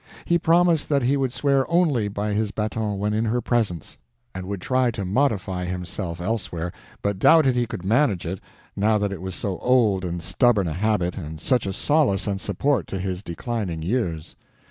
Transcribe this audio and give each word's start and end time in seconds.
He 0.25 0.39
promised 0.39 0.89
that 0.89 1.03
he 1.03 1.15
would 1.15 1.31
swear 1.31 1.69
only 1.69 2.07
by 2.07 2.33
his 2.33 2.49
baton 2.49 2.97
when 2.97 3.13
in 3.13 3.25
her 3.25 3.39
presence, 3.39 3.97
and 4.33 4.47
would 4.47 4.59
try 4.59 4.89
to 4.89 5.05
modify 5.05 5.65
himself 5.65 6.19
elsewhere, 6.19 6.71
but 7.03 7.19
doubted 7.19 7.55
he 7.55 7.67
could 7.67 7.85
manage 7.85 8.25
it, 8.25 8.39
now 8.75 8.97
that 8.97 9.11
it 9.11 9.21
was 9.21 9.35
so 9.35 9.59
old 9.59 10.03
and 10.03 10.23
stubborn 10.23 10.65
a 10.67 10.73
habit, 10.73 11.17
and 11.19 11.39
such 11.39 11.67
a 11.67 11.71
solace 11.73 12.25
and 12.25 12.41
support 12.41 12.87
to 12.87 12.97
his 12.97 13.21
declining 13.21 13.83
years. 13.83 14.35